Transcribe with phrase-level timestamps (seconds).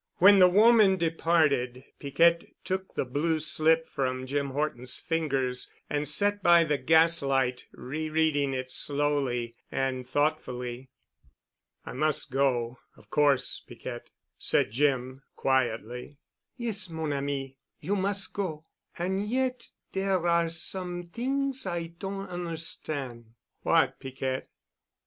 [0.17, 6.41] When the woman departed, Piquette took the blue slip from Jim Horton's fingers and sat
[6.41, 10.89] by the gas light, rereading it slowly and thoughtfully.
[11.85, 14.09] "I must go, of course, Piquette,"
[14.39, 16.17] said Jim quietly.
[16.57, 18.65] "Yes, mon ami, you mus' go.
[18.97, 24.49] An' yet there are some t'ings I don' on'erstan'." "What, Piquette?"